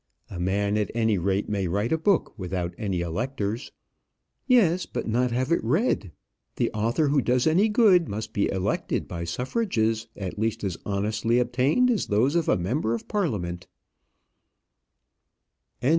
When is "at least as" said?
10.17-10.75